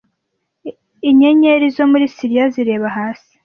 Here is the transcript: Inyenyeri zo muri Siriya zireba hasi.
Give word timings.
Inyenyeri 1.09 1.65
zo 1.77 1.85
muri 1.91 2.05
Siriya 2.15 2.45
zireba 2.53 2.87
hasi. 2.97 3.33